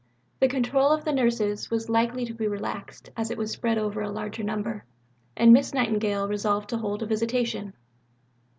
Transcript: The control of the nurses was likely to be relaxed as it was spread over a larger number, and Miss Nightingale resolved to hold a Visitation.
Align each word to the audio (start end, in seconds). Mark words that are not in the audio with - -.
The 0.39 0.47
control 0.47 0.89
of 0.91 1.05
the 1.05 1.11
nurses 1.13 1.69
was 1.69 1.87
likely 1.87 2.25
to 2.25 2.33
be 2.33 2.47
relaxed 2.47 3.11
as 3.15 3.29
it 3.29 3.37
was 3.37 3.51
spread 3.51 3.77
over 3.77 4.01
a 4.01 4.09
larger 4.09 4.41
number, 4.41 4.83
and 5.37 5.53
Miss 5.53 5.75
Nightingale 5.75 6.27
resolved 6.27 6.69
to 6.71 6.77
hold 6.79 7.03
a 7.03 7.05
Visitation. 7.05 7.75